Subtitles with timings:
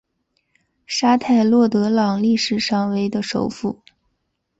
[0.87, 3.83] 沙泰洛德朗历史上为的首府。